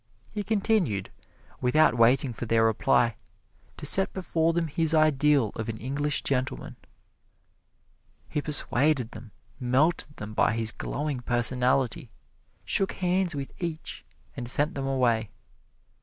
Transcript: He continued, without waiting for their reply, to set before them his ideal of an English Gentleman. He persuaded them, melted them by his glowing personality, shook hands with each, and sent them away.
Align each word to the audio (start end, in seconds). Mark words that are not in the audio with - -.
He 0.31 0.41
continued, 0.41 1.11
without 1.61 1.93
waiting 1.93 2.33
for 2.33 2.47
their 2.47 2.65
reply, 2.65 3.17
to 3.77 3.85
set 3.85 4.11
before 4.13 4.51
them 4.51 4.65
his 4.67 4.95
ideal 4.95 5.49
of 5.53 5.69
an 5.69 5.77
English 5.77 6.23
Gentleman. 6.23 6.75
He 8.27 8.41
persuaded 8.41 9.11
them, 9.11 9.29
melted 9.59 10.15
them 10.17 10.33
by 10.33 10.53
his 10.53 10.71
glowing 10.71 11.19
personality, 11.19 12.09
shook 12.65 12.93
hands 12.93 13.35
with 13.35 13.51
each, 13.61 14.03
and 14.35 14.49
sent 14.49 14.73
them 14.73 14.87
away. 14.87 15.29